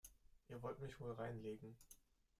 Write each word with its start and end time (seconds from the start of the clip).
Ihr 0.47 0.59
wollt 0.63 0.79
mich 0.79 0.99
wohl 0.99 1.11
reinlegen? 1.11 1.77